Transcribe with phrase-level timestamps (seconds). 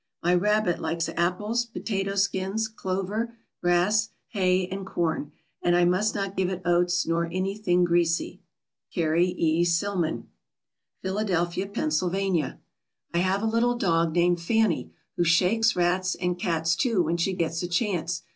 [0.23, 5.31] My rabbit likes apples, potato skins, clover, grass, hay, and corn,
[5.61, 8.41] and I must not give it oats nor anything greasy.
[8.91, 9.63] CARRIE E.
[9.63, 10.27] SILLMAN.
[11.03, 12.57] PHILADELPHIA, PENNSYLVANIA.
[13.13, 17.33] I have a little dog named Fanny, who shakes rats, and cats too when she
[17.33, 18.23] gets a chance.